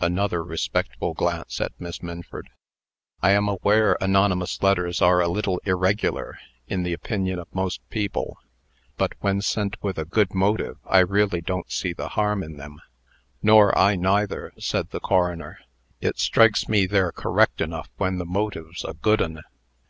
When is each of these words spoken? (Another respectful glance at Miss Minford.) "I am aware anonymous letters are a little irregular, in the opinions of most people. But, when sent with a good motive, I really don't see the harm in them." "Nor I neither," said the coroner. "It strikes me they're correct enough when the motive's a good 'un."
(Another 0.00 0.44
respectful 0.44 1.14
glance 1.14 1.62
at 1.62 1.72
Miss 1.78 2.02
Minford.) 2.02 2.50
"I 3.22 3.30
am 3.30 3.48
aware 3.48 3.96
anonymous 4.02 4.62
letters 4.62 5.00
are 5.00 5.22
a 5.22 5.28
little 5.28 5.62
irregular, 5.64 6.38
in 6.66 6.82
the 6.82 6.92
opinions 6.92 7.40
of 7.40 7.54
most 7.54 7.80
people. 7.88 8.36
But, 8.98 9.14
when 9.20 9.40
sent 9.40 9.82
with 9.82 9.96
a 9.96 10.04
good 10.04 10.34
motive, 10.34 10.76
I 10.84 10.98
really 10.98 11.40
don't 11.40 11.72
see 11.72 11.94
the 11.94 12.08
harm 12.08 12.42
in 12.42 12.58
them." 12.58 12.82
"Nor 13.42 13.72
I 13.78 13.96
neither," 13.96 14.52
said 14.58 14.90
the 14.90 15.00
coroner. 15.00 15.58
"It 16.02 16.18
strikes 16.18 16.68
me 16.68 16.84
they're 16.84 17.10
correct 17.10 17.62
enough 17.62 17.88
when 17.96 18.18
the 18.18 18.26
motive's 18.26 18.84
a 18.84 18.92
good 18.92 19.22
'un." 19.22 19.40